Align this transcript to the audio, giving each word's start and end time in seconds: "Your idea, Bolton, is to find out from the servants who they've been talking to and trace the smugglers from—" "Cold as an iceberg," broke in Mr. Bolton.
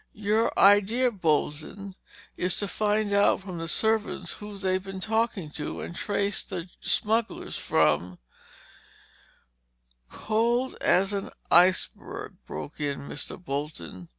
"Your 0.15 0.51
idea, 0.57 1.11
Bolton, 1.11 1.93
is 2.35 2.55
to 2.55 2.67
find 2.67 3.13
out 3.13 3.41
from 3.41 3.59
the 3.59 3.67
servants 3.67 4.37
who 4.39 4.57
they've 4.57 4.83
been 4.83 4.99
talking 4.99 5.51
to 5.51 5.79
and 5.81 5.95
trace 5.95 6.41
the 6.41 6.67
smugglers 6.79 7.55
from—" 7.59 8.17
"Cold 10.09 10.75
as 10.81 11.13
an 11.13 11.29
iceberg," 11.51 12.37
broke 12.47 12.79
in 12.79 13.01
Mr. 13.01 13.37
Bolton. 13.37 14.09